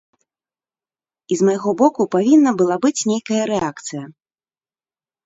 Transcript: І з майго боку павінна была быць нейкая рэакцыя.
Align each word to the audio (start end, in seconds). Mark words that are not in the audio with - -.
І 1.35 1.35
з 1.41 1.47
майго 1.49 1.73
боку 1.81 2.01
павінна 2.15 2.51
была 2.63 2.75
быць 2.87 3.05
нейкая 3.13 3.43
рэакцыя. 3.51 4.03